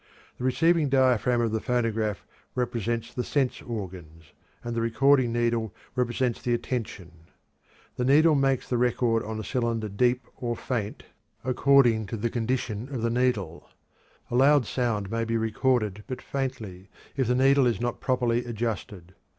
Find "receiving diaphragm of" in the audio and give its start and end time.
0.45-1.51